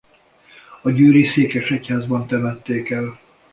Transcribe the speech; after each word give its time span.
A 0.81 0.89
győri 0.89 1.23
székesegyházban 1.25 2.27
temették 2.27 2.89
el. 2.89 3.19